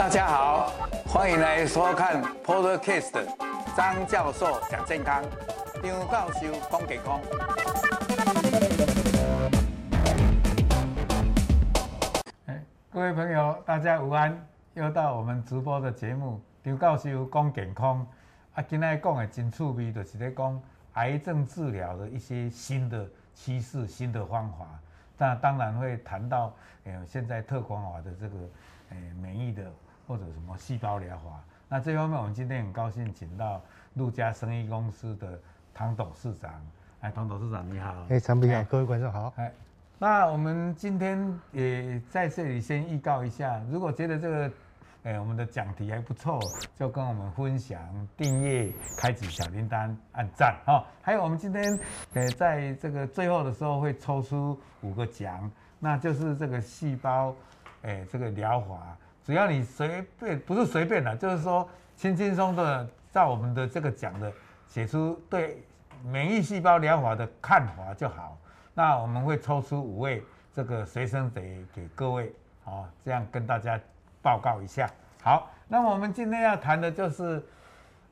[0.00, 0.72] 大家好，
[1.06, 3.22] 欢迎来收看 Podcast
[3.76, 5.22] 张教授讲健康，
[5.82, 7.20] 张教授讲健康。
[12.90, 14.42] 各位朋友，大家午安，
[14.72, 18.06] 又到我们直播的节目，张教授讲健康。
[18.54, 20.62] 啊，今天讲的真趣味，就是在讲
[20.94, 24.66] 癌症治疗的一些新的趋势、新的方法。
[25.18, 26.54] 那当然会谈到，
[26.84, 28.36] 呃，现在特光华的这个，
[28.88, 29.70] 呃，免疫的
[30.10, 31.40] 或者什么细胞疗法。
[31.68, 33.62] 那这方面，我们今天很高兴请到
[33.94, 35.38] 陆家生意公司的
[35.72, 36.50] 唐董事长。
[37.00, 37.94] 哎，唐董事长你好。
[38.08, 39.32] 哎，常平好，各位观众好。
[39.36, 39.52] 哎，
[40.00, 44.50] 那我们今天也在这里先预告一下，如果觉得这个。
[45.02, 46.38] 哎，我们的讲题还不错，
[46.76, 47.80] 就跟我们分享、
[48.18, 50.84] 订阅、开启小铃铛、按赞哦。
[51.00, 51.64] 还有我们今天，
[52.12, 57.34] 呃，在这个最后的时候会抽出五个奖，那就是这个细胞，
[57.80, 64.32] 哎，这个疗法，只要你随便，不是随便的，就是说轻轻松的照我们的这个讲的
[64.66, 65.62] 写出对
[66.04, 68.36] 免疫细胞疗法的看法就好。
[68.74, 72.32] 那我们会抽出五位这个随身给给各位，
[72.64, 73.80] 好，这样跟大家。
[74.22, 74.86] 报告一下，
[75.22, 77.42] 好，那我们今天要谈的就是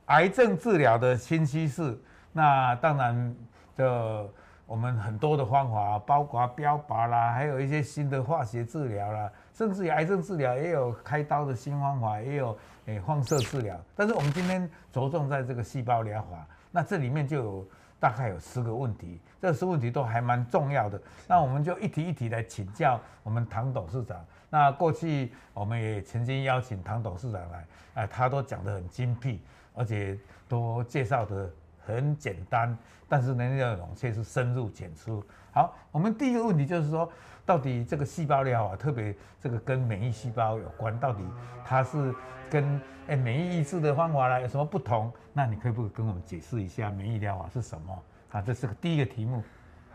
[0.06, 1.94] 癌症治疗的新趋势。
[2.32, 3.36] 那当然，
[3.76, 4.32] 就
[4.64, 12.56] 我们很多的方法，包括标靶啦，还有一些新的化学治疗啦，甚至于癌症治疗也有开刀的新方法，也有
[12.86, 13.76] 诶放射治疗。
[13.96, 21.02] 但是我们今天着重在这个细胞疗法，那这里面就有大概有十个问题，这十个问题都还蛮重要的。
[21.26, 24.24] 那我们就一题一题来请教我们唐董事长。
[24.48, 29.40] 那过去我们也曾经邀请唐董事长来，哎，他都讲得很精辟，
[29.74, 30.16] 而且
[30.48, 31.50] 都介绍得
[31.96, 32.76] 很简单，
[33.08, 35.24] 但是呢，内容却是深入浅出。
[35.52, 37.10] 好，我们第一个问题就是说，
[37.46, 41.22] 到底这个细胞疗法，特别这个跟免疫细胞有关，到底
[41.64, 42.14] 它是
[42.50, 45.12] 跟哎免疫抑制的方法啦有什么不同？
[45.32, 48.02] 那你可以不可以跟我们解释一下免疫疗法是什么？
[48.30, 49.42] 啊，这是个第一个题目。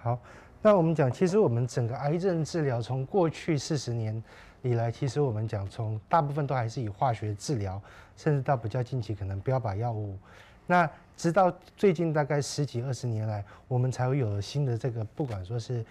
[0.01, 0.19] 好。
[0.66, 4.23] 那我们讲，其实我们整个癌症治疗从过去四十年
[4.62, 7.81] 以来，其实我们讲从大部分都还是以化学治疗，
[8.16, 10.17] 甚至到比较近期可能标靶药物。
[10.66, 15.85] 那直到最近大概十几二十年来，我们才会有新的这个，不管说是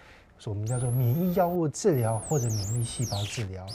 [0.45, 3.65] 我们叫做免疫药物治疗或者免疫细胞治疗。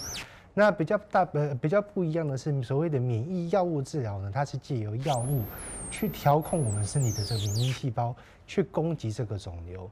[0.55, 5.43] 那比较大呃比较不一样的是，所谓的免疫药物治疗呢，它是借由药物
[5.91, 8.15] 去调控我们身体的这个免疫细胞，
[8.47, 9.89] 去攻击这个肿瘤。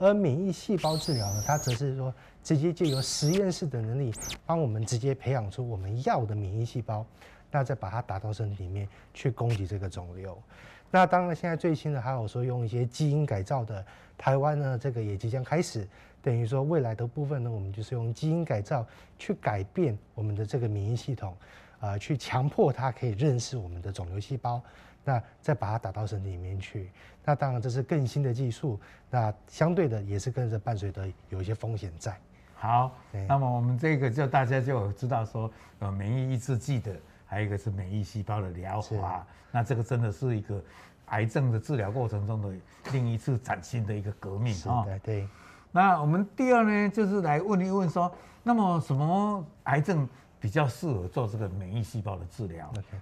[0.00, 4.12] 而免疫细胞治疗呢，它则是说直接借由实验室的能力，
[4.44, 7.04] 帮我们直接培养出我们要的免疫细胞，
[7.50, 10.36] 那再把它打到身体里面去攻击这个肿瘤。
[10.90, 13.84] 那当然，现在最新的还有说用一些基因改造的，
[14.16, 15.86] 台湾呢这个也即将开始，
[16.22, 18.86] 等于说未来的部分呢，我们就是用基因改造
[19.18, 21.32] 去改变我们的这个免疫系统，
[21.80, 24.62] 啊、呃，去强迫它可以认识我们的肿瘤细胞。
[25.04, 26.90] 那再把它打到身体里面去，
[27.24, 28.78] 那当然这是更新的技术，
[29.08, 32.14] 那相对的也是跟着伴随的有一些风险在。
[32.54, 32.94] 好，
[33.26, 36.94] 那么我们这个就大家就知道说，呃，免疫抑制剂的，
[37.28, 40.60] 还有一个是免疫细胞的疗法，那这个真的是一个
[41.06, 42.50] 癌症的治疗过程中的
[42.92, 44.84] 另一次崭新的一个革命啊。
[45.04, 45.28] 对。
[45.70, 48.10] 那我们第二呢，就是来问一问说，
[48.42, 50.08] 那么什么癌症
[50.40, 52.98] 比较适合做这个免疫细胞的治疗？Okay.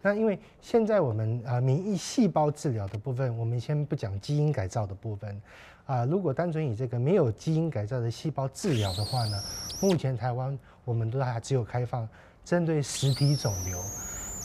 [0.00, 5.42] 那因为现在我们啊免疫细胞治疗的部分，我们先不讲基因改造的部分
[5.84, 6.06] 啊。
[6.06, 9.36] 如果单纯以这个没有基因改造的细胞治疗的话呢，
[9.82, 12.08] 目前台湾我们都还只有开放
[12.48, 13.78] 针对实体肿瘤。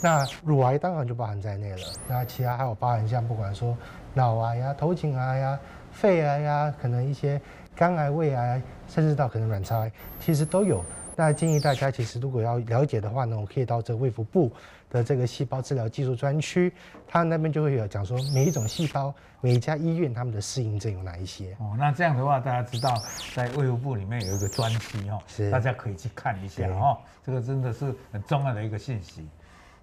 [0.02, 1.78] 那乳癌当然就包含在内了。
[2.06, 3.78] 那其他还有包含像不管说
[4.14, 5.58] 脑癌呀、头颈癌呀、
[5.90, 7.40] 肺癌呀，可能一些
[7.74, 10.84] 肝癌、胃癌，甚至到可能卵巢癌，其实都有。
[11.16, 14.52] 那建议大家其实如果要了解的话呢，我可以到这个卫福部。
[14.94, 16.72] 的这个细胞治疗技术专区，
[17.08, 21.76] 他那边就会有讲说每一种细胞，每一家医院他们的适应症有哪一些哦。
[21.78, 22.94] 那这样的话，大家知道
[23.36, 26.98] 在卫生部里面有一个专区哦，是大家可以去看一下哦。
[27.26, 29.28] 这个真的是很重要的一个信息。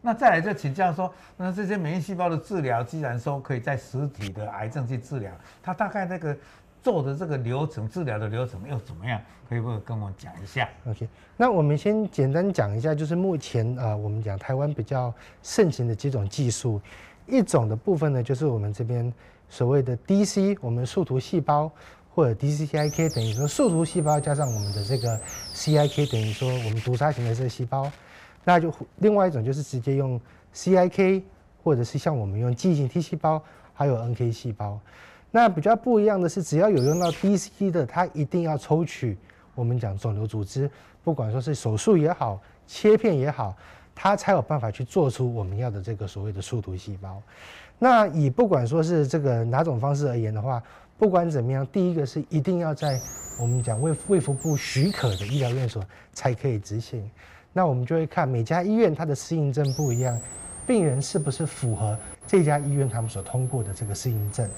[0.01, 5.33] 那再来就请教说，那这些免疫细胞的治疗，既然说可以在实体的癌症去治疗，
[5.63, 6.35] 它大概那个。
[6.82, 9.21] 做的这个流程，治疗的流程又怎么样？
[9.49, 15.12] 可以不可以跟我讲一下？OK，那我们先简单讲一下，就是目前啊、呃，我们讲台湾比较
[15.43, 16.81] 盛行的几种技术，
[17.27, 19.12] 一种的部分呢，就是我们这边
[19.49, 21.71] 所谓的 DC，我们树突细胞
[22.15, 25.21] 或者 DCIK，等于说树突细胞加上我们的这个
[25.53, 27.91] CIK，等于说我们毒杀型的这个细胞。
[28.44, 30.21] 那就另外一种就是直接用
[30.55, 31.23] CIK，
[31.65, 33.43] 或者是像我们用记忆型 T 细胞，
[33.75, 34.79] 还有 NK 细胞。
[35.31, 39.17] 那比较不一样的是，只要有用到 DC 的，它一定要抽取
[39.55, 40.71] 我们讲肿瘤组织，
[41.05, 43.56] 不管说是手术也好，切片也好，
[43.94, 47.23] 它才有办法去做出我们要的这个所谓的树突细胞。
[47.79, 50.62] 那以不管说是这个哪种方式而言的话，
[50.99, 53.00] 不管怎么样，第一个是一定要在
[53.41, 55.82] 我们讲卫卫福部许可的医疗院所
[56.12, 57.09] 才可以执行。
[57.53, 60.21] 那我们就会看每家医院它的适应症不一样，
[60.67, 61.97] 病人是不是符合
[62.27, 64.49] 这家医院他们所通过的这个适应症，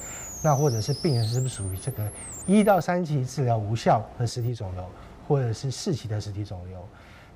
[0.42, 2.10] 那或者是病人是不是属于这个
[2.46, 4.84] 一到三期治疗无效的实体肿瘤，
[5.28, 6.84] 或者是四期的实体肿瘤。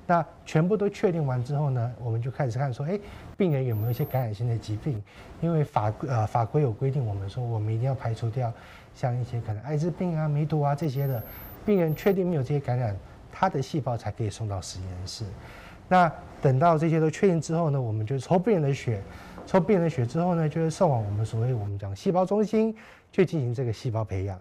[0.05, 2.97] 那全部都确定完之后呢，我们就开始看说，哎，
[3.35, 5.03] 病人有没有一些感染性的疾病？
[5.41, 8.51] 因为法呃法规有规定，我们说我们一定要排除掉
[8.95, 11.21] 像一些可能艾滋病啊、梅毒啊这些的
[11.65, 12.95] 病人，确定没有这些感染，
[13.31, 15.25] 他的细胞才可以送到实验室。
[15.89, 16.09] 那
[16.41, 19.01] 等到这些都确定之后呢，我们就抽病人的血，
[19.45, 22.73] 抽病人的血之后呢，就会送往我们所谓我们讲细胞中心
[23.11, 24.39] 去进行这个细胞培养。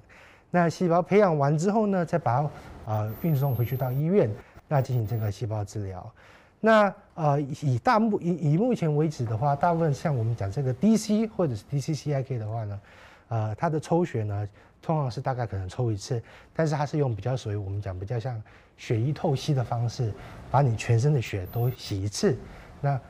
[0.51, 4.31] 那细胞培养完之后呢，再把它啊运送回去到医院。
[4.69, 6.13] 那进行这个细胞治疗，
[6.59, 12.81] 那呃以大目以以目前为止的话，大部分像我们讲这个 DC 或者是 DCCIK 的话呢，
[13.29, 14.49] 呃它的抽血呢，
[14.83, 16.21] 通常是大概可能抽一次，
[16.53, 18.43] 但是它是用比较属于我们讲比较像
[18.77, 20.13] 血液透析的方式，
[20.51, 22.37] 把你全身的血都洗一次，
[22.81, 23.01] 那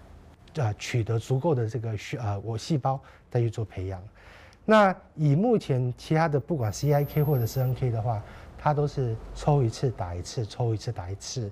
[0.57, 3.01] 呃取得足够的这个血呃我细胞
[3.31, 3.99] 再去做培养。
[4.67, 8.23] 那以目前其他的不管 CIK 或者是 NK 的话。
[8.59, 11.49] 它都是抽一次打一次，抽一次打一次。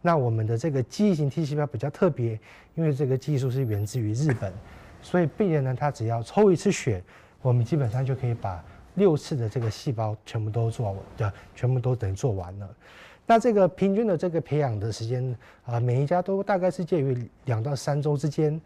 [0.00, 2.38] 那我们的这个记忆型 T 细胞比较特别，
[2.76, 4.52] 因为这个技术是源自于日本，
[5.00, 7.02] 所以病人呢，他只要抽一次血，
[7.40, 8.62] 我们基本上就可以把
[8.94, 12.68] 六次的这个细胞全部都做完，的全部都等于做完了。
[13.26, 18.60] 那这个平均的这个培养的时间啊，每一家都大概是介于两到三周之间。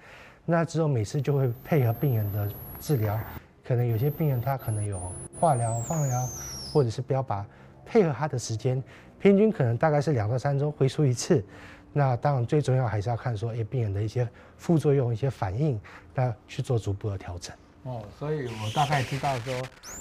[0.44, 2.46] 那之后每次就会配合病人的
[2.78, 3.18] 治疗，
[3.66, 6.26] 可能有些病人他可能有化疗、放疗，
[6.72, 7.44] 或者是标靶。
[7.84, 8.82] 配合他的时间，
[9.18, 11.44] 平均可能大概是两到三周回输一次。
[11.92, 15.80] 那当然最重要还是要看说，哎，病人的一些副作用、一些反应，
[16.14, 17.54] 那去做逐步的调整。
[17.86, 19.54] 哦，所以我大概知道说，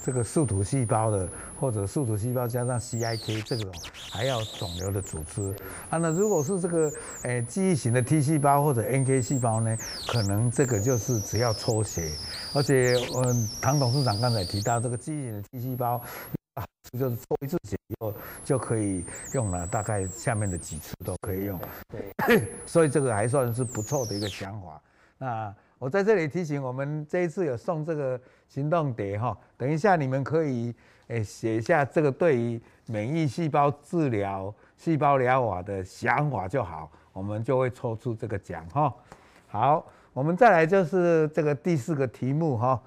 [0.04, 1.30] 这个树突细胞的，
[1.60, 3.72] 或者树突细胞加上 CIK 这种
[4.12, 5.56] 还要肿瘤的组织。
[5.90, 6.92] 啊，那如果是这个，
[7.24, 9.78] 诶，记忆型的 T 细胞或者 NK 细胞呢，
[10.08, 12.12] 可能这个就是只要抽血，
[12.54, 16.02] 而且，嗯，唐董事长刚才提到这个记忆型的 T 细胞。
[16.98, 18.14] 就是抽一次血以后
[18.46, 19.04] 就可以
[19.34, 21.60] 用了，大概下面的几次都可以用。
[21.90, 24.82] 对， 所以这个还算是不错的一个想法。
[25.18, 30.74] 那我在这里提醒我们，这一次有送这个行动碟哈，等一下你们可以
[31.08, 38.94] 诶写一下这个对于免疫细胞治疗、细胞疗法的想法就好，我们就会抽出这个奖哈。
[39.48, 42.82] 好，我们再来就是这个第四个题目哈，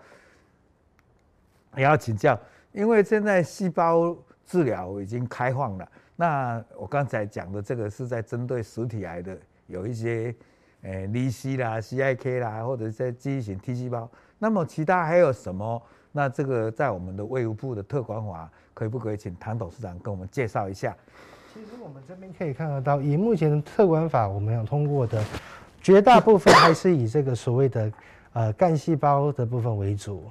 [1.76, 2.38] 也要请教。
[2.72, 9.36] 因为现在细胞治疗已经开放了，那我刚才讲的这个是在针对实体癌的，
[9.66, 10.34] 有一些
[10.82, 14.08] 诶 DC 啦、CIK 啦，或者是在记忆型 T 细胞。
[14.38, 15.82] 那么其他还有什么？
[16.12, 20.96] 那这个在我们的卫福部的特管法，可不可以请唐董事长跟我们介绍一下？
[21.52, 25.22] 其实我们这边可以看得到，以目前的特管法，我们有通过的
[25.82, 27.92] 绝大部分还是以这个所谓的
[28.32, 30.24] 呃干细胞的部分为主。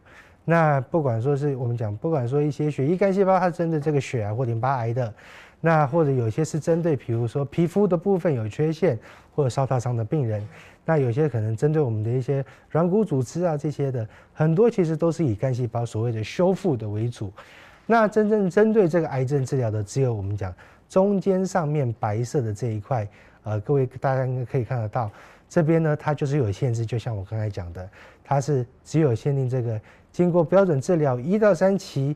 [0.46, 5.14] 那不管说是我们讲，不管说一些血液干细胞，它针对这个血癌或淋巴癌的，
[5.60, 8.98] 那或者有些是针对，比如说皮肤的部分有缺陷
[9.38, 10.44] 或者烧烫伤的病人，
[10.84, 17.32] 那有些可能针对我们的一些软骨组织啊这些的，很多其实都是以干细胞所谓的修复的为主。
[17.86, 20.52] 那真正针对这个癌症治疗的，只有我们讲
[20.90, 23.08] 中间上面白色的这一块，
[23.44, 25.12] 呃，各位大家应该可以看得到，
[25.48, 27.88] 这边呢它就是有限制，就像我刚才讲的，
[28.24, 29.80] 它是只有限定这个。
[30.12, 32.16] 经过标准治疗一到三期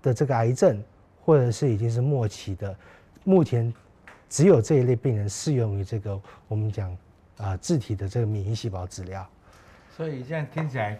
[0.00, 0.82] 的这个癌症，
[1.22, 2.74] 或者是已经是末期的，
[3.22, 3.70] 目前
[4.34, 6.98] 只有这一类病人适用于这个我们讲
[7.36, 9.24] 啊自体的这个免疫细胞治疗。
[9.96, 10.98] 所以现在听起来，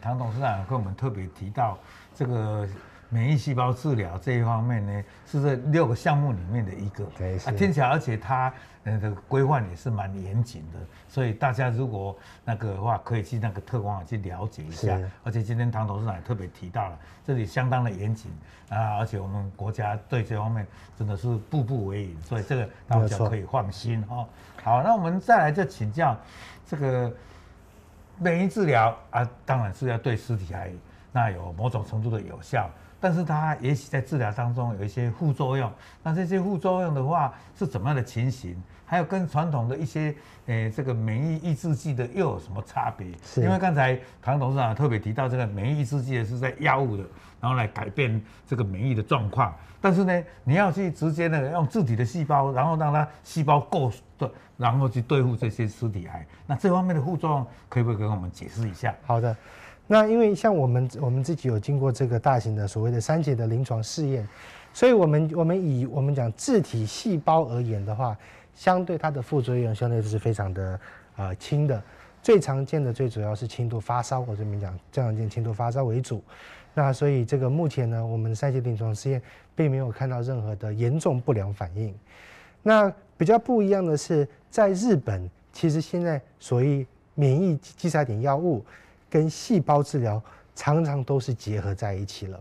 [0.00, 1.78] 唐董事长跟我们特别提到
[2.14, 2.66] 这个
[3.10, 7.04] 免疫细胞治疗这一方面呢，是这六个项目里面的一个。
[7.18, 8.50] 对，啊，听起来而且它。
[8.82, 14.98] 呃，这个规范也是蛮严谨的，所以大家如果那个的话，可以去那个特管去了解一下。
[15.22, 18.32] 而且今天唐董事长也特别提到了，这里相当的严谨
[18.70, 20.66] 啊，而且我们国家对这方面
[20.98, 24.26] 真的是步步为营，所以这个大家可以放心哦。
[24.62, 26.16] 好，那我们再来就请教
[26.66, 27.14] 这个
[28.16, 30.72] 免疫治疗啊，当然是要对尸体癌
[31.12, 32.70] 那有某种程度的有效。
[33.02, 35.72] 但是它也许在治疗当中有一些副作用。
[36.02, 38.62] 那这些副作用的话是怎么样的情形？
[38.84, 40.14] 还有跟传统的一些
[40.46, 43.06] 诶、欸、这个免疫抑制剂的又有什么差别？
[43.22, 47.04] 是因为刚才唐董事长特别提到，这个免疫抑制剂的是在药物的，
[47.40, 49.54] 然后来改变这个免疫的状况。
[49.80, 56.26] 但是呢，你要去直接呢用自己的细胞，然后让它细胞够的，然后去对付这些尸体癌。
[56.46, 58.94] 那这方面的副作用可不可以跟我们解释一下？
[59.06, 59.34] 好的，
[59.92, 64.24] 那因为像我们我们自己有经过这个大型的所谓的三期的临床试验，
[64.72, 68.16] 所以我们我们以我们讲自体细胞而言的话。
[68.52, 70.80] 相对它的副作用相对是非常的
[71.16, 71.82] 呃轻的，
[72.20, 76.22] 最常见的最主要是轻度发烧，我这边讲最常见轻度发烧为主。
[76.74, 79.22] 那所以这个目前呢，我们三期临床试验
[79.54, 81.94] 并没有看到任何的严重不良反应。
[82.62, 88.62] 那比较不一样的是，在日本，其实现在所谓免疫击杀点药物
[89.10, 90.22] 跟细胞治疗
[90.54, 92.40] 常常都是结合在一起了。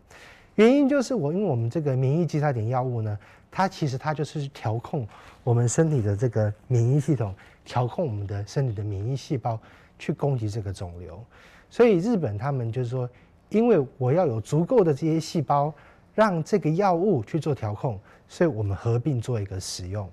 [0.56, 3.18] 原因就是我因为我们这个免疫检查点药物呢。
[3.52, 5.08] 它其实它就是调控
[5.44, 7.34] 我们身体的这个免疫系统，
[7.66, 9.60] 调控我们的身体的免疫细胞
[9.98, 11.20] 去攻击这个肿瘤。
[11.68, 13.10] 所以日本他们就是说，
[13.50, 15.74] 因为我要有足够的这些细胞，
[16.14, 20.08] 让这个药物去做调控，所以我们合并做一个使用。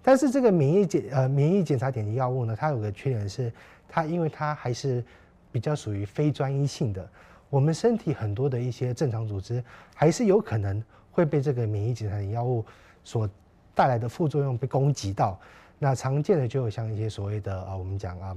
[0.00, 3.52] 但是这个免疫检呃免疫检查点的药物呢，它有个缺点是，
[3.86, 5.04] 它因为它还是
[5.50, 7.08] 比较属于非专一性的，
[7.48, 9.62] 我们身体很多的一些正常组织
[9.94, 10.82] 还是有可能。
[11.12, 12.64] 会被这个免疫检查点药物
[13.02, 13.28] 所
[13.74, 15.38] 带来的副作用被攻击到，
[15.76, 18.36] 那常见的就有像一些所谓的啊，我们讲啊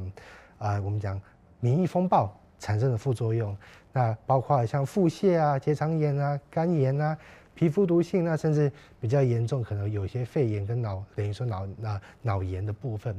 [0.57, 1.21] 啊，我们讲
[1.59, 3.55] 免疫风暴产生的副作用，
[3.91, 7.15] 那包括像腹泻啊、结肠炎啊、肝炎啊、
[7.53, 13.15] 皮肤毒性，那甚至比较严重，可能有些肺炎跟脑等于说脑那脑炎的部分。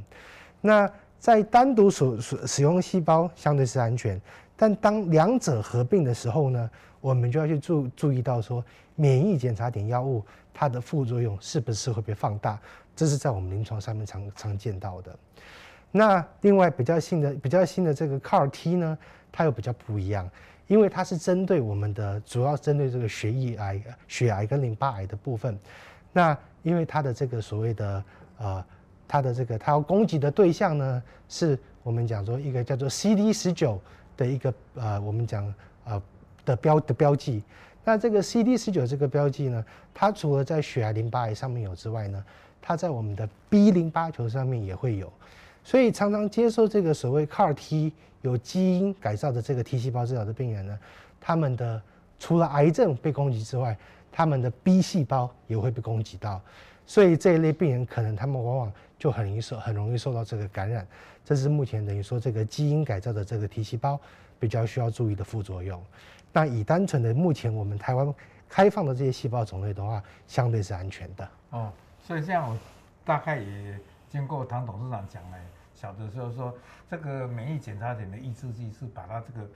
[0.60, 0.90] 那
[1.24, 4.20] 在单独所所使用细胞相对是安全，
[4.54, 8.62] 但当两者合并的时候呢，我们就要去注注意到说，
[8.94, 12.60] 免疫检查点药物它的副作用是不是会被放大？
[12.94, 15.16] 这是在我们临床上面常常见到的。
[15.90, 18.98] 那另外比较新的比较新的这个 CAR-T 呢，
[19.32, 20.28] 它又比较不一样，
[20.66, 25.58] 因为它是针对我们的主要针对这个血液癌、血癌跟淋巴癌的部分。
[26.12, 28.04] 那因为它的这个所谓的
[28.36, 28.62] 呃，
[29.06, 33.80] 它的这个它要攻击的对象呢，是我们讲说一个叫做 CD 十九
[34.16, 35.52] 的一个呃，我们讲
[35.84, 36.02] 呃。
[36.46, 37.42] 的标的标记，
[37.84, 42.22] 那这个 CD 十九这个标记呢，它除了在血癌淋巴癌上面有之外呢，
[42.60, 45.10] 它在我们的 B 淋巴球上面也会有，
[45.62, 50.78] 所以常常接受这个所谓 CAR-T 有基因改造的这个 T 细胞治疗的病人呢，
[51.18, 51.80] 他们的
[52.18, 53.74] 除了癌症被攻击之外，
[54.12, 56.42] 他们的 B 细胞也会被攻击到，
[56.86, 60.86] 所以这一类病人可能他们往往就很容易受很容易受到这个感染，
[61.24, 63.98] 这是目前等于说这个基因改造的这个 T 细胞
[64.38, 65.82] 比较需要注意的副作用。
[66.32, 68.14] 那以单纯的目前我们台湾
[68.48, 71.28] 开放的这些细胞种类的话，相对是安全的。
[71.50, 71.72] 哦，
[72.06, 72.58] 所以这样我
[73.04, 73.78] 大概也
[74.10, 75.38] 经过唐董事长讲了，
[75.84, 76.54] 晓得就是说，
[76.90, 79.46] 这个免疫检查点的抑制剂是把它这个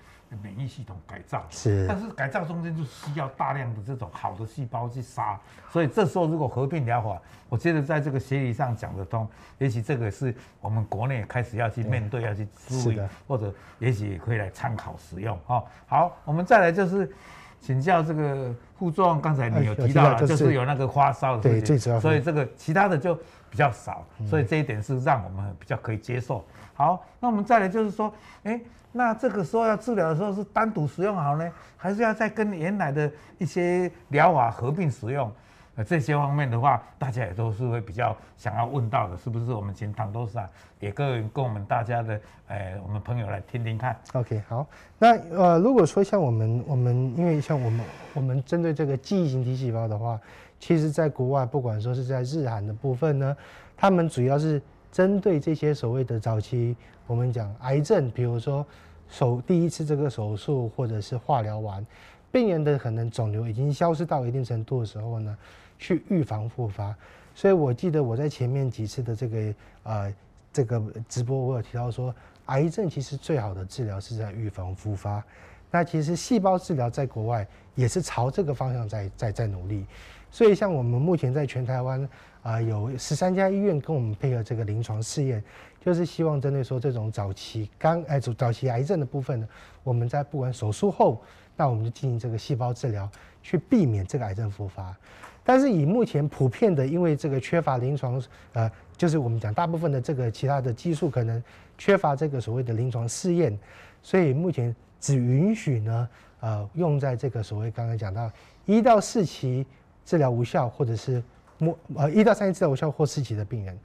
[0.43, 5.41] 免疫系统改造，是，但是改造中间就需要大量的这种好的细胞去杀，
[5.73, 7.19] 所以这时候如果合并疗法，
[7.49, 15.39] 我觉得在这个协议上讲得通，也许这个是我们国内开始要去面对，要去注意，或者也许也可以来参考使用。
[15.47, 17.11] 哈，好，我们再来就是
[17.59, 23.19] 请教这个副作用，刚才你有提到了，就是有那个发烧的，对，最主要，所以这个其他的就
[23.51, 26.45] 比较少，所以这一点是让我们比较可以接受。
[26.75, 28.13] 好，那我们再来就是说，
[28.45, 28.61] 哎，
[28.93, 35.31] 那这个时候要治疗的时候是单独使用好呢，还是要再跟原来的一些疗法合并使用？
[35.77, 39.53] 呃，这些方面的话，大家也都是会比较想要问到的，是不是？
[39.53, 40.49] 我们请唐董事长
[40.81, 43.97] 也跟跟我们大家的，呃，我们朋友来听听看。
[44.15, 44.67] OK，好，
[44.99, 47.81] 那呃，如果说像我们我们，因为像我们
[48.13, 50.21] 我们针对这个记忆型 T 细胞的话，
[50.59, 53.37] 其实在国外，不管说是在日韩的部分呢，
[53.77, 54.61] 他们主要是
[54.91, 58.67] 针对这些所谓的早期，我们讲癌症，比如说
[59.09, 61.87] 手第一次这个手术或者是化疗完，
[62.31, 65.37] 病人的可能肿瘤已经消失到一定程度的时候呢。
[65.81, 66.93] 去预防复发，
[67.37, 70.13] 所以我记得我在前面几次的这个呃
[70.53, 72.13] 这个直播，我有提到说，
[72.47, 75.23] 癌症其实最好的治疗是在预防复发。
[75.71, 77.47] 那其实细胞治疗在国外
[77.77, 79.87] 也是朝这个方向在在在努力。
[80.31, 82.09] 所以像我们目前在全台湾
[82.43, 85.43] 啊有十三家医院跟我们配合这个临床试验，
[85.81, 89.49] 就是希望针对说这种早期肝癌早早期癌症的部分呢，
[89.83, 91.23] 我们在不管手术后，
[91.57, 93.09] 那我们就进行这个细胞治疗，
[93.43, 94.95] 去避免这个癌症复发。
[95.43, 101.43] 但是以目前普遍的，因为这个缺乏临床，呃，就是我们讲大部分的这个其他的技术可能
[101.79, 103.59] 缺乏这个所谓的临床试验，
[104.03, 106.09] 所以目前只允许呢，
[106.41, 108.31] 呃用在这个所谓刚才讲到
[108.67, 109.67] 一到四期
[110.09, 111.23] 治疗无效，或者是
[111.59, 113.79] 末呃一到三期治疗无效或四期的病人，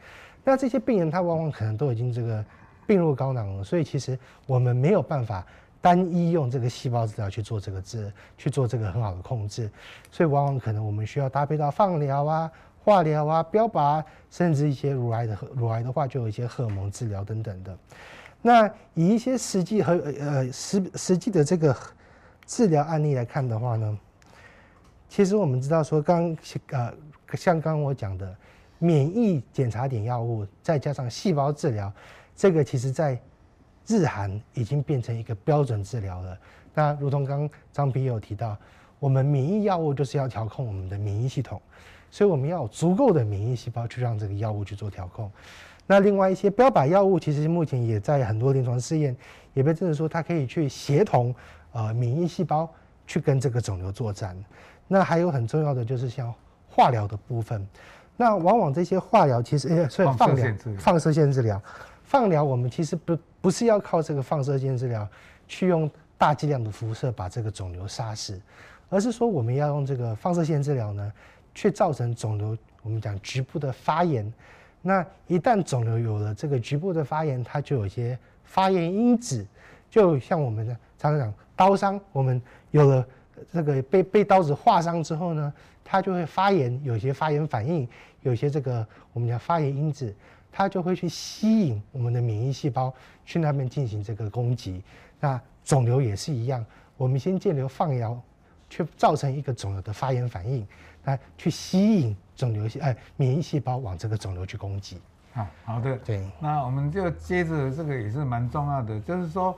[0.46, 2.42] 那这些病人他往往可能都已经这个
[2.88, 5.46] 病入膏肓了，所以其实我们没有办法
[5.82, 9.70] 单一用这个细胞治疗去做这个治去做这个很好的控制，
[10.10, 12.50] 所以往往可能我们需要搭配到放疗啊。
[12.86, 17.78] 化疗啊，标靶，甚至一些乳癌的乳癌的话，就有一些荷尔蒙治疗等等的。
[18.42, 21.74] 那以一些实际和呃实实际的这个
[22.46, 23.98] 治疗案例来看的话呢，
[25.14, 26.94] 其实我们知道说刚，刚呃
[27.38, 28.36] 像刚刚我讲的
[28.80, 31.94] 免疫检查点药物，再加上细胞治疗，
[32.36, 33.16] 这个其实在
[33.86, 36.36] 日韩已经变成一个标准治疗了。
[36.74, 38.58] 那如同刚刚张斌有提到，
[38.98, 41.62] 我们免疫药物就是要调控我们的免疫系统。
[42.10, 45.32] 所以我们要有足够的免疫细胞去让这个药物去做调控。
[45.86, 49.16] 那另外一些标靶药物，其实目前也在很多临床试验
[49.54, 51.36] 也被证实说它可以去协同
[51.72, 52.68] 呃免疫细胞
[53.06, 54.36] 去跟这个肿瘤作战。
[54.88, 56.34] 那还有很重要的就是像
[56.68, 57.66] 化疗的部分。
[58.16, 61.62] 那往往这些化疗其实，所以放疗、放射线治疗、
[62.04, 65.08] 放疗，我们其实不不是要靠这个放射线治疗
[65.48, 68.40] 去用大剂量的辐射把这个肿瘤杀死，
[68.90, 71.12] 而是说我们要用这个放射线治疗呢。
[71.56, 74.34] 去造成肿瘤，我们讲局部的发炎。
[74.82, 79.46] 那一旦肿瘤有了这个局部的发炎，它就有一些发炎因子，
[79.88, 80.66] 就像我们
[80.98, 83.06] 常常讲刀伤，我们有了
[83.52, 87.88] 这个被被刀子划伤之后呢，它就会发炎，有些发炎反应，
[88.22, 90.16] 有些这个我们讲发炎因子，
[90.52, 92.94] 它就会去吸引我们的免疫细胞
[93.26, 94.84] 去那边进行这个攻击。
[95.20, 96.66] 那肿瘤也是一样，
[96.98, 98.22] 我们先借流放疗，
[98.70, 100.66] 去造成一个肿瘤的发炎反应。
[101.06, 105.02] 来去吸引肿瘤细哎免疫细胞往这个肿瘤去攻击。
[105.34, 106.26] 好好的，对。
[106.40, 109.54] 那我们就接着这个也是蛮重要的，就是说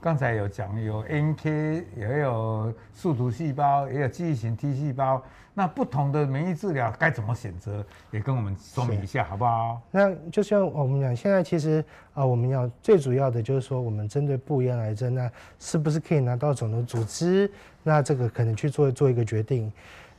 [0.00, 5.22] 刚才有讲有 NK 也有树突细胞，也有记忆型 T 细胞。
[5.52, 9.78] 那不同的免疫治疗该怎么选择，也跟我们说明一下好不好？
[9.90, 17.50] 那就像我们讲，现在其实啊，我们要最主要的就是说，我们针对不一样癌症，那是不是可以拿到肿瘤组织？
[17.82, 19.70] 那这个可能去做做一个决定。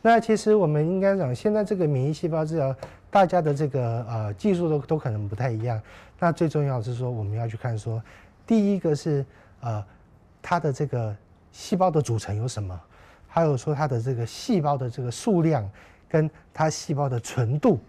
[0.03, 2.75] 那其实我们应该讲，现在这个免疫细胞治疗，
[3.09, 5.81] 大家的这个呃技术都都可能不太一样。
[6.19, 8.03] 那最重要的是说，我们要去看说，
[8.45, 9.25] 第一个是
[9.62, 9.84] 呃
[10.41, 11.15] 它的这个
[11.52, 12.80] 细胞的组成有什么，
[13.28, 15.69] 还有说它的这个细胞的这个数量，
[16.10, 17.80] 跟它细胞的纯度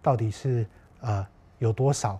[0.00, 0.66] 到底是
[1.00, 1.26] 呃
[1.58, 2.18] 有多少。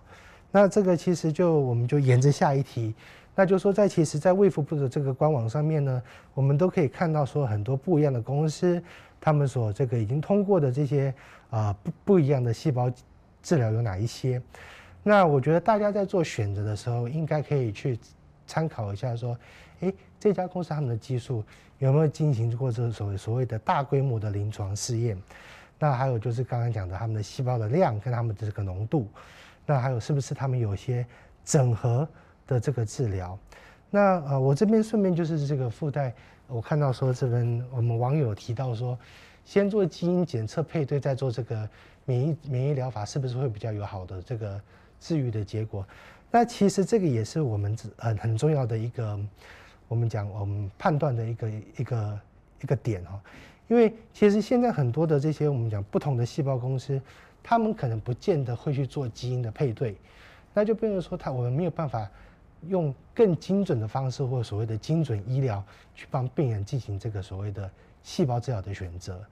[0.51, 2.95] 那这个其实就我们就沿着下一题，
[3.35, 6.01] 那就说在其实，在卫福部的这个官网上面呢，
[6.33, 8.81] 我们都可以看到说很多不一样的公司。
[9.19, 11.13] 他们所这个已经通过的这些
[11.49, 12.89] 啊不不一样的细胞
[13.41, 14.41] 治疗有哪一些？
[15.03, 17.99] 那我觉得大家在做选择的时候，应该可以去
[18.47, 19.37] 参考一下，说，
[19.81, 21.43] 诶，这家公司他们的技术
[21.77, 25.21] 有没有进行过这所谓所谓的大规模的临床试验？
[25.77, 29.07] 那还有就是刚刚讲的他们的细胞的量跟他们的这个浓度，
[29.65, 31.05] 那还有是不是他们有些
[31.45, 32.07] 整合
[32.47, 33.37] 的这个治疗？
[33.91, 36.13] 那呃，我这边顺便就是这个附带。
[36.47, 38.97] 我看到说这边我们网友提到说，
[39.45, 41.69] 先做基因检测配对，再做这个
[42.05, 44.59] 免疫免疫疗法，是不是会比较有好的这个
[44.99, 45.85] 治愈的结果？
[46.29, 49.19] 那其实这个也是我们很很重要的一个，
[49.87, 52.19] 我们讲我们判断的一个一个
[52.61, 53.19] 一个点哈。
[53.67, 57.01] 因为其实现在很多的这些我们讲不同的细胞公司，
[57.43, 59.95] 他们可能不见得会去做基因的配对，
[60.53, 62.09] 那就变成说他我们没有办法。
[62.69, 65.63] 用更精准的方式，或所谓的精准医疗，
[65.93, 67.69] 去帮病人进行这个所谓的
[68.01, 69.23] 细胞治疗的选择。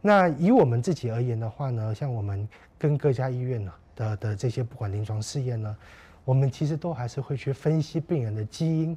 [0.00, 5.76] 那以我们自己而言的话呢，像我们跟各家医院的的这些不管临床试验呢，
[6.24, 8.96] 我们其实都还是会去分析病人的基因。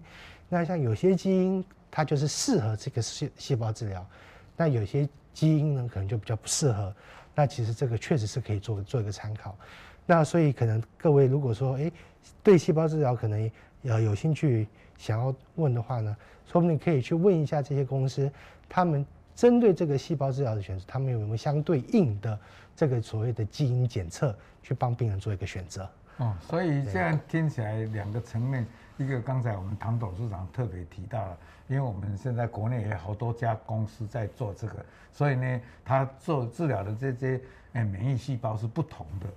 [0.50, 4.06] 那像有些基因它就是适合这个细细胞治疗，
[4.56, 6.94] 那有些基因呢可能就比较不适合。
[7.36, 9.58] 那其实这个确实是可以做做一个参考。
[10.06, 11.92] 那所以可能各位如果说诶
[12.42, 13.50] 对细胞治疗可能。
[13.84, 16.14] 呃，有兴趣想要问的话呢，
[16.52, 18.30] 说不定可以去问一下这些公司，
[18.68, 22.38] 他们针对这个细胞治疗的选择，他们有没有相对应的
[22.76, 25.88] 这个所谓的基因检测，去帮病人做一个选择。
[26.18, 28.66] 哦，所以这样听起来两个层面，
[28.98, 37.40] 一个刚才我们唐董事长特别提到了，因为我们现在国内也有好多家公司在做这个，所以呢，他做治疗的这些
[37.72, 39.28] 免疫细胞是不同的。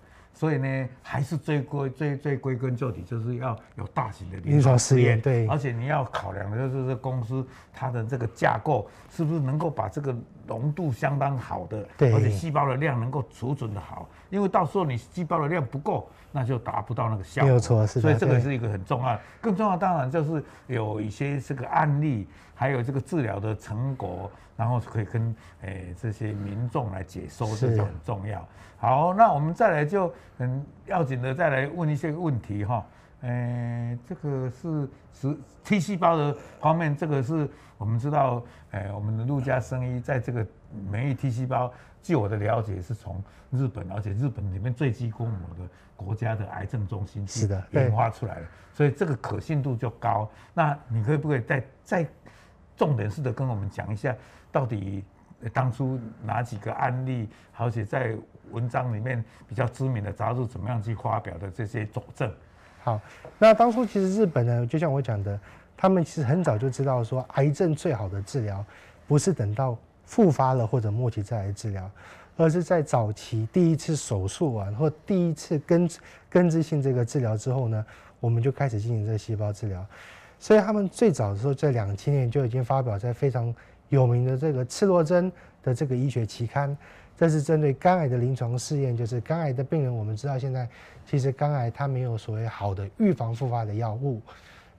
[0.40, 17.46] 所以呢，还是最归最最归根究底，就是要有大型的临床试验，对，而且你要考量的就是这公司它的这个架构是不是能够把这个浓度相当好的，对，而且细胞的量能够储存的好，因为到时候你细胞的量不够，那就达不到那个效果。
[17.46, 18.00] 没有错，是的。
[18.00, 22.26] 所以这个是一个很重要，更重要当然就是有一些这个案例，
[22.60, 28.46] 还有这个治疗的成果，然后可以跟诶、欸、这些民众来解说，这就很重要。
[28.76, 32.84] 好，那我们再来就很要紧的再来问一些问题哈。
[33.22, 38.42] 呃，这个是是 T 细胞的方面，这个是我们知道，
[38.72, 40.46] 呃，我们的陆家生医在这个
[40.90, 50.30] 免疫 T 细胞，据我的了解是从日本，而且日本里面最具规模的国家的癌症中心是的研发出来的，所以这个可信度就高。
[50.52, 52.06] 那你可以不可以再再
[52.80, 54.16] 重点式的跟我们讲一下，
[54.50, 55.04] 到底
[55.52, 58.16] 当初哪几个案例，而且在
[58.52, 62.32] 文章里面比较知名的杂志怎么样去发表的这些佐证？
[62.82, 62.98] 好，
[63.38, 65.38] 那当初其实日本呢，就像我讲的，
[65.76, 68.64] 他们其实很早就知道说，癌症最好的治疗
[69.06, 71.90] 不是等到复发了或者末期再来治疗，
[72.38, 75.86] 而是在早期第一次手术完或第一次根
[76.30, 77.84] 根治性这个治疗之后呢，
[78.20, 79.84] 我们就开始进行这个细胞治疗。
[80.40, 83.54] 所以他们最早的时候在两千年就已经发表在非常
[83.90, 85.30] 有名的这个赤裸针
[85.62, 86.76] 的这个医学期刊。
[87.16, 90.66] 这是针对肝癌的临床试验，就是肝癌的病人，我们知道现在
[91.04, 94.22] 其实肝癌它没有所谓好的预防复发的药物，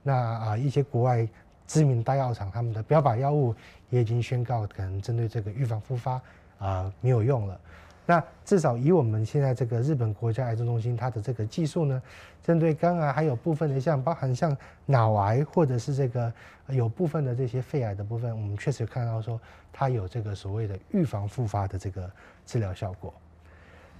[0.02, 1.24] 那啊一些国外
[1.68, 3.54] 知名大药厂他们的标靶药物
[3.90, 6.20] 也已经宣告可能针对这个预防复发
[6.58, 7.60] 啊没有用了。
[8.04, 12.02] 那至少以我们现在这个日本国家癌症中心它的这个技术呢，
[12.42, 16.32] 针对肝癌还有部分的像包含像脑癌或者是这个
[16.68, 19.40] 有部分的这些肺癌的部分，我们确实看到说
[19.72, 22.10] 它有这个所谓的预防复发的这个
[22.44, 23.14] 治疗效果。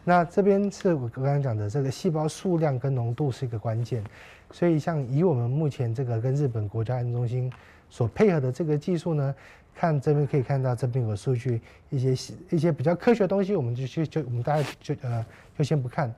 [0.04, 4.02] 那这边是我刚刚讲的这个细胞数量跟浓度是一个关键，
[4.50, 7.52] 所以像以我们目前这个跟日本国家癌症中心
[7.88, 9.34] 所配合的这个技术呢。
[9.74, 15.24] 看这边可以看到，这边有数据，一些一些比较科学的东西，我们就去就我们大家就呃
[15.56, 16.14] 就先不看。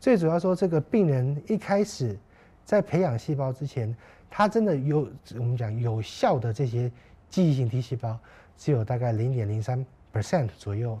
[0.00, 2.18] 最主要说，这个病人一开始
[2.64, 3.96] 在培养细胞之前，
[4.28, 6.90] 他真的有我们讲有效的这些
[7.30, 8.18] 记忆型 T 细胞，
[8.58, 10.98] 只有大概零点零三 percent 左右。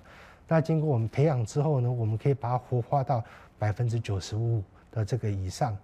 [0.48, 3.22] 那经过我们培养之后呢，我们可以把它活化到
[3.58, 5.76] 百分之九十五的这个以上。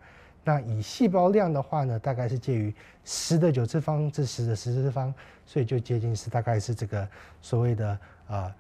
[0.45, 5.15] 那以细胞量的话呢，大概是介于十的九次方至十的十次方，
[5.47, 7.09] 所以就接近是大概是这个
[7.41, 7.99] 所谓的啊、
[8.29, 8.55] 呃、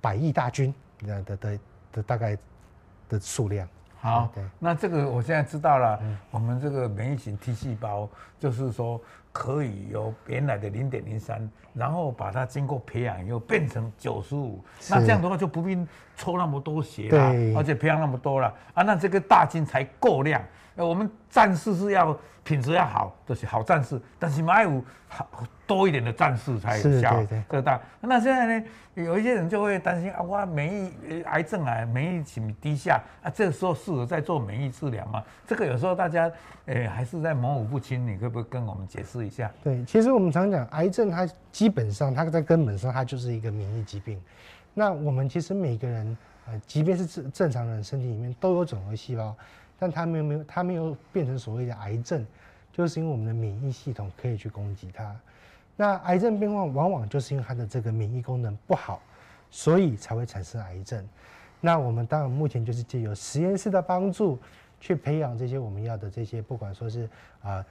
[0.00, 1.58] 百亿大军的的的
[1.92, 2.36] 的大概
[3.08, 3.66] 的数量。
[3.96, 8.06] 好，那这个我现在知道了，嗯、我们这个免疫型 T 细胞
[8.38, 9.00] 就是说
[9.34, 15.76] 可以由原来的零点零三，然后把它经过培养以后变成九十五，那这样的话就不必
[16.16, 20.40] 抽那么多血了，而且培养那么多了啊，那这个大金才够量。
[20.76, 25.28] 呃，我们战士是要品质要好，就是好战士，但是还有好
[25.68, 27.80] 多一点的战士才有效，对对对，大。
[28.00, 35.22] 那现在呢，有一些人就会担心啊，我免疫癌症啊，免疫性低下啊，这个时候适合在做免疫治疗吗？
[35.46, 36.28] 这个有时候大家
[36.66, 39.52] 诶、欸、还是在模糊不清，你可不可以跟我们解释一下？
[39.62, 44.20] 对，其实我们常讲，癌症它基本上它在根本上它就是一个免疫疾病。
[44.74, 49.34] 那我们其实每个人呃，即便是正正常人身体里面都有肿瘤细胞。
[49.76, 52.24] 但它没有没有，它没有变成所谓的癌症，
[52.72, 55.14] 就是因为我们的免疫系统可以去攻击它。
[55.74, 59.02] 那癌症变化往往就是因为它的这个免疫功能不好，
[59.50, 61.04] 所以才会产生癌症。
[61.60, 64.38] 那我们当然目前就是借由实验室的帮助，
[64.80, 67.02] 去培养这些我们要的这些，不管说是
[67.42, 67.66] 啊、呃、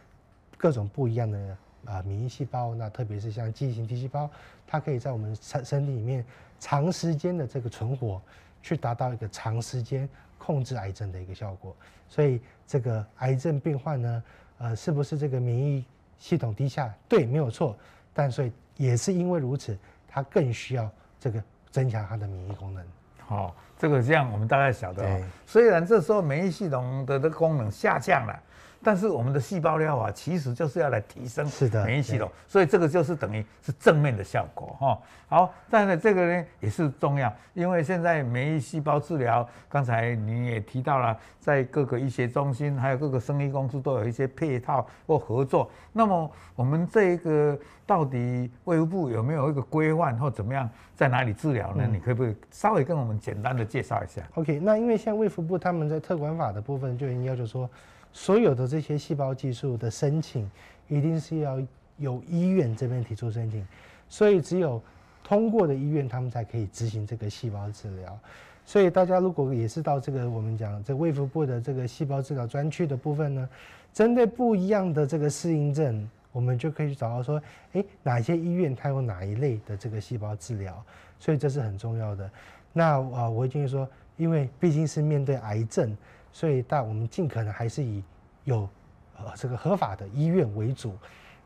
[0.64, 1.38] 各种不一样的
[1.84, 4.30] 啊、呃、免疫细胞，那特别是像记忆型 T 细胞，
[4.66, 6.24] 它可以在我们身身体里面
[6.58, 8.22] 长时间的这个存活，
[8.62, 10.08] 去达到一个长时间。
[10.46, 11.74] 控制癌症的一个效果，
[12.10, 14.24] 所以这个癌症病患呢，
[14.58, 15.86] 呃，是不是这个免疫
[16.20, 16.94] 系统低下？
[17.08, 17.78] 对，没有错。
[18.14, 22.84] 但所以也是因为如此，它更需要这个增强它的免疫功能。
[23.26, 25.24] 好、哦，这个这样我们大概晓得、哦。
[25.46, 28.38] 虽然这时候免疫系统的这个功能下降了。
[28.84, 31.50] 但是我们的细胞疗法其实就是要来提升
[31.86, 35.00] 免疫系统，所以这个就是等于是正面的效果哈。
[35.28, 45.72] 好，但是这个呢也是重要，因为现在免疫细胞治疗，刚才你也提到了，在各个医学中心还有各个生医公司都有一些配套或合作。
[45.92, 51.84] 那么我们这个到底卫福部有没有一个规范或怎么样，在哪里治疗呢？
[51.88, 57.68] 嗯、你可不可以稍微跟我们简单的介绍一下？OK，那因为像卫福部他们在特管法的部分就已经要求说。
[58.14, 60.50] 所有的这些细胞技术的申请，
[60.88, 61.60] 一定是要
[61.98, 63.68] 由医院这边提出申请，
[64.08, 64.82] 所以只有
[65.24, 68.18] 通过的医院，他们才可以执行这个细胞治疗。
[68.66, 73.50] 所以大家如果也是到这个我们讲这卫福部的这个细胞治疗专区的部分呢，
[73.94, 77.42] 针对不一样的这个适应症，我们就可以去找到说，
[77.74, 80.82] 诶，哪些医院它有哪一类的这个细胞治疗，
[81.20, 82.30] 所以这是很重要的。
[82.72, 85.96] 那啊，我已经说，因为毕竟是面对癌症，
[86.34, 88.04] 所以但我们尽可能还是以
[88.44, 88.68] 有
[89.16, 90.98] 呃这个合法的医院为主。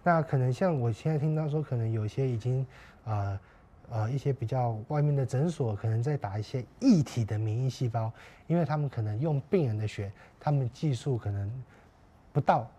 [0.01, 2.65] 那可能像我现在听到说，可能有些已经
[3.05, 3.39] 啊。
[3.89, 8.11] 呃，一些比较外面的诊所可能在打一些异体的免疫细胞，
[8.45, 11.49] 因为他们可能用病人的血，他们技术可能
[12.33, 12.69] 不到，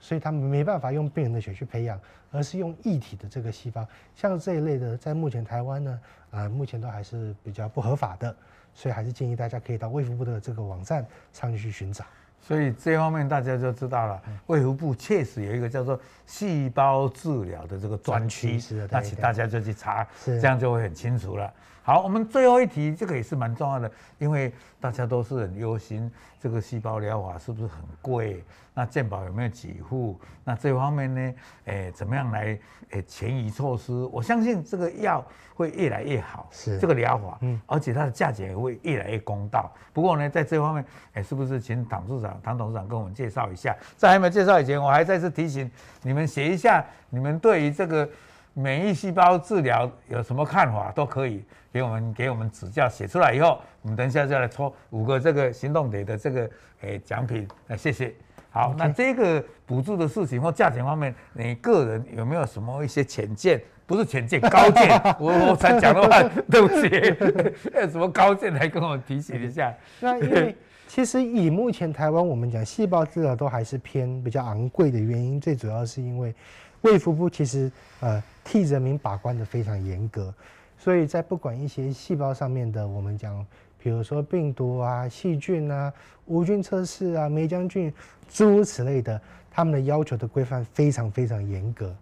[0.00, 2.00] 所以他们没办法用病人的血去培养，
[2.32, 3.86] 而是用异体的这个细胞。
[4.14, 8.34] 像这一类的，在目前台湾呢，啊、呃，目前都还是比较不合法的，
[8.74, 12.04] 所以还是建议大家可以到卫福部的这个网站上去寻找。
[12.40, 18.58] 所以这方面大家就知道了，卫福部确实有一个叫做细胞治疗的这个专区，
[18.90, 21.52] 那请大家就去查，这样就会很清楚了。
[21.82, 28.44] 好，我们最后一题，这个也是蛮重要的，因为大家都是很忧心这个细胞疗法是不是很贵？
[28.74, 30.20] 那健保有没有给付？
[30.44, 31.34] 那这方面呢？
[31.64, 32.58] 诶，怎么样来
[32.90, 33.92] 诶前移措施？
[34.12, 35.24] 我相信这个药
[35.54, 39.72] 会越来越好，是这个疗法，嗯，而且它的价钱也会越来越公道。
[39.94, 43.76] 不过呢，在这方面，诶，是不是请唐处长、唐董事长跟我们介绍一下？
[43.96, 45.70] 在还没有介绍以前，我还再次提醒
[46.02, 48.08] 你们写一下，你们对于这个。
[48.54, 57.46] 免疫细胞治疗有什么看法都可以给我们给我们指教，写出来以后，我们等一下就来抽五个这个行动点的这个诶奖品。
[57.68, 58.12] 那谢谢。
[58.50, 63.62] 好.那这个补助的事情或价钱方面，你个人有没有什么一些浅见？
[63.86, 65.00] 不是浅见，高见。
[65.20, 66.88] 我我才讲的话，对不起，
[67.80, 69.72] 有什么高见来跟我提醒一下？
[70.00, 70.56] 那因为
[70.98, 76.34] 其实以目前台湾我们讲细胞治疗都还是偏比较昂贵的原因，最主要是因为。
[76.80, 80.34] 卫福部其实呃替人民把关的非常严格，
[80.76, 83.46] 所以在不管一些细胞上面的，我们讲，
[83.80, 85.92] 比如说病毒啊、细菌啊、
[86.26, 87.94] 无菌测试啊、霉浆菌
[88.28, 89.20] 诸如此类的，
[89.52, 91.94] 他们的要求的规范非常非常严格。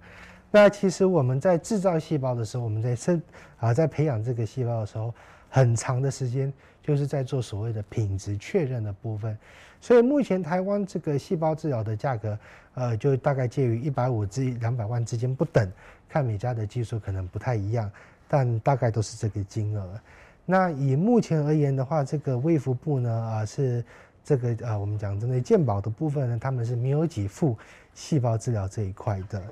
[0.50, 3.20] 那其实我们在制造细胞的时候，我们在生
[3.58, 5.12] 啊在培养这个细胞的时候，
[5.50, 6.50] 很长的时间
[6.86, 9.36] 就是在做所谓的品质确认的部分。
[9.80, 12.38] 所以目前台湾这个细胞治疗的价格，
[12.74, 15.68] 呃，就大概介于一百五至两百万之间不等，
[16.08, 17.90] 看每家的技术可能不太一样，
[18.26, 20.00] 但大概都是这个金额。
[20.44, 23.84] 那以目前而言的话，这个卫福部呢，啊、是
[24.24, 27.56] 这个、呃，我们讲针对健保的部分呢，他们是没有给付
[27.94, 29.42] 细胞治疗这一块的。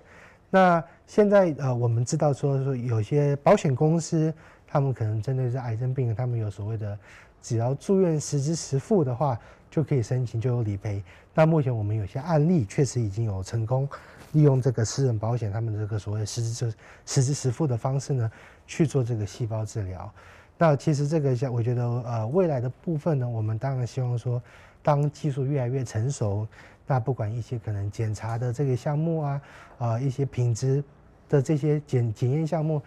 [0.50, 4.32] 那现在呃，我们知道说说有些保险公司，
[4.66, 6.98] 他们可能针对这癌症病人，他们有所谓的，
[7.44, 9.38] 只要住院实支实付的话。
[9.74, 11.02] 就可以申请，就有理赔。
[11.34, 13.88] 那目前我们有些案例确实已经有成功
[14.30, 18.30] 利用这个私人保险，他们这个所谓实支实实支实付的方式呢，
[18.68, 20.08] 去做这个细胞治疗。
[20.56, 24.40] 那其实这个像我觉得呃未来的部分呢，我们当然希望说，
[24.80, 26.46] 当技术越来越成熟，
[26.86, 29.42] 那不管一些可能检查的这个项目啊，
[29.78, 30.84] 啊、呃、一些品质
[31.28, 32.80] 的这些检检验项目，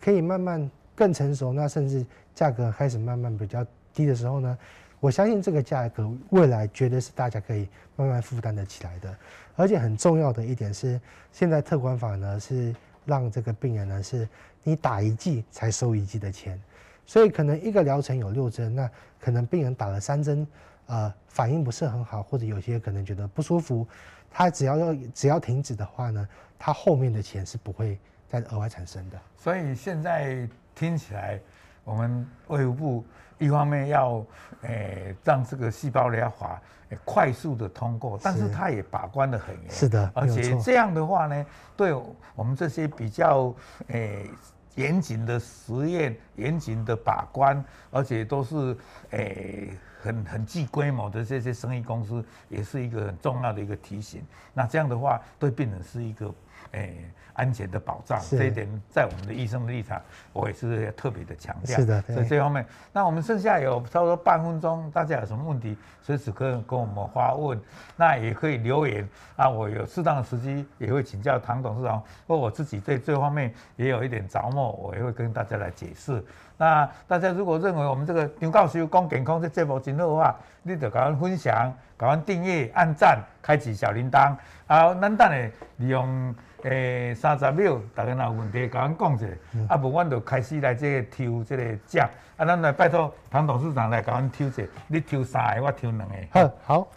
[0.00, 3.66] 可以慢慢更成熟，那甚至价格开始慢慢比较
[3.98, 4.58] 低的时候呢。
[5.00, 9.16] 我相信这个价格未来绝对是大家可以慢慢负担得起来的，
[9.54, 14.28] 而且很重要的一点是，现在特管法呢是让这个病人呢是
[14.64, 16.60] 你打一剂才收一剂的钱，
[17.06, 20.44] 所以可能一个疗程有六针，那可能病人打了三针，
[20.86, 23.86] 呃，反应不是很好，或者有些可能觉得不舒服，
[24.28, 29.20] 他只要要只要停止的话呢，他后面的钱是不会再额外产生的。
[29.36, 31.38] 所以现在听起来，
[31.84, 33.04] 我们卫福部。
[33.38, 34.24] 一方面要
[34.62, 34.68] 诶、
[35.06, 36.60] 欸、让这个细胞疗法
[37.04, 39.70] 快速的通过，但是他也把关的很严。
[39.70, 41.46] 是的，而且这样的话呢，
[41.76, 41.92] 对
[42.34, 43.54] 我们这些比较
[43.88, 44.28] 诶
[44.74, 48.76] 严谨的实验、严谨的把关，而且都是
[49.10, 54.22] 诶、欸、很很具规模的这些生意公司，也是一个很重要的一个提醒。
[54.52, 56.34] 那这样的话，对病人是一个。
[56.72, 60.00] 诶，安全的保障这一点，在我们的医生的立场，
[60.32, 61.78] 我也是要特别的强调。
[61.78, 67.60] 是的，所以这方面，那我们剩下有差不多半分钟，大家有什么问题，随时可以跟我们发问，
[67.96, 69.48] 那也可以留言啊。
[69.48, 76.22] 我有适当的时机，也会请教唐董事长，或我自己对这方面也有一点着墨，我也会跟大家来解释。
[76.60, 80.36] 那大家如果认为我们这个张教授讲健康这节目真好的话，
[80.68, 84.36] 你就给我们分享，给我们订阅、按赞、开启小铃铛。
[84.66, 86.34] 好，咱等下利用。
[86.64, 89.26] 诶，三十秒，大家若有问题，甲阮讲者，
[89.68, 96.14] 啊，无阮就开始来这个抽这个奖，啊，咱来拜托唐董事长来甲阮抽者，你抽三个，我抽两个。
[96.32, 96.88] 好，好，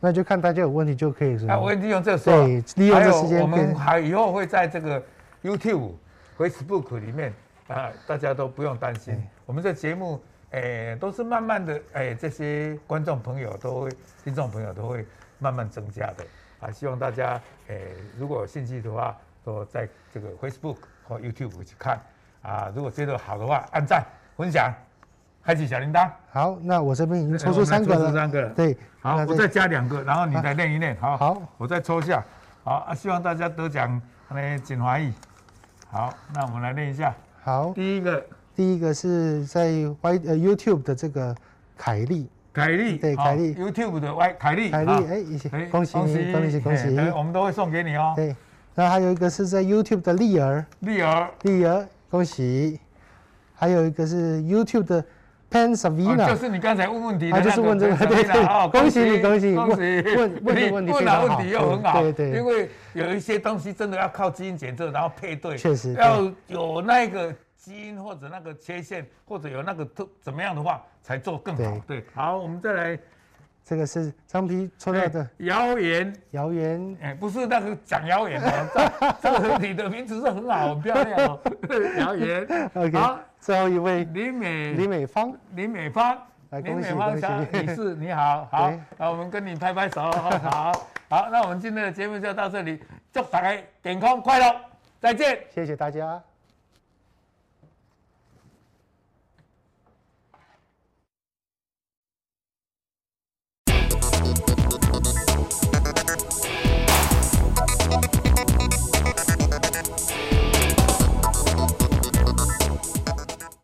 [0.00, 1.48] 那就看大家有问题就可以？
[1.48, 3.40] 啊，我利用这个时候，对，利用这时间。
[3.40, 5.02] 我们还以后会在这个
[5.42, 5.92] YouTube、
[6.36, 7.32] Facebook 里面
[7.68, 10.20] 啊，大家都不用担心，我们这节目
[10.52, 13.90] 哎，都是慢慢的，哎，这些观众朋友都会、
[14.24, 15.06] 听众朋友都会
[15.38, 16.26] 慢慢增加的
[16.58, 16.70] 啊。
[16.72, 17.78] 希望大家，哎，
[18.18, 22.00] 如果有兴趣的话，都在这个 Facebook 或 YouTube 去看
[22.42, 22.72] 啊。
[22.74, 24.04] 如果觉得好的话，按赞、
[24.36, 24.74] 分享、
[25.44, 26.10] 开启小铃铛。
[26.32, 28.00] 好，那我这边已经抽出三个了。
[28.00, 28.48] 抽出三个。
[28.48, 30.96] 对，好，我再加两个，然后你再练一练。
[31.00, 32.24] 好，好，我再抽下。
[32.64, 35.12] 好啊，希望大家得奖，那锦华义。
[35.92, 37.14] 好，那我们来练一下。
[37.44, 38.26] 好，第一个。
[38.60, 41.34] 第一个是在 Y 呃 YouTube 的这个
[41.78, 44.90] 凯利，凯利对凯利 YouTube 的 Y 凯丽，凯丽
[45.50, 48.12] 哎，恭喜恭喜恭喜恭喜，我们都会送给你哦。
[48.14, 48.36] 对，
[48.74, 51.30] 然后还有一个是在 YouTube 的丽儿，丽儿。
[51.44, 52.78] 丽儿恭喜，
[53.54, 55.02] 还有一个是 YouTube 的
[55.50, 59.80] Pensavina，就是你刚才问问题的，就是问这个对对，恭喜你恭喜恭喜，
[60.18, 67.34] 问问的问题非常好，问题又很好，对对，因为有一些东西真的要靠基因检测，然后配对，确实要有那个。
[67.60, 71.78] 基因或者那个缺陷，或者有那个特怎么样的话，才做更好。
[71.86, 72.98] 对，好，我们再来，
[73.62, 81.40] 这个是张皮抽到的谣言，谣言，哎，不是那个讲谣言哦，这个你的名字是很好，很漂亮哦。
[82.00, 86.16] 谣言，OK，好，最后一位李美李美芳，李美芳，
[86.50, 90.72] 李美芳小女士，你好，好，那我们跟你拍拍手，好，
[91.10, 94.56] 好，那我们今天的节目就到这里，祝大家健康快乐，
[94.98, 96.22] 再见，谢谢大家。